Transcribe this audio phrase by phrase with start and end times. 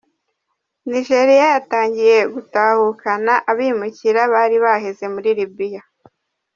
[0.89, 5.81] Nigeriya yatangiye gutahukana abimukira bari baheze muri Libya.